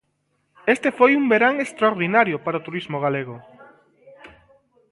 Este 0.75 0.89
foi 0.97 1.11
un 1.19 1.25
verán 1.33 1.55
extraordinario 1.65 2.37
para 2.45 2.59
o 2.59 2.65
turismo 2.67 2.97
galego. 3.05 3.35